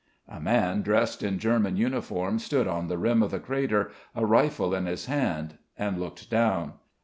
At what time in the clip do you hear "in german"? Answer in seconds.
1.21-1.77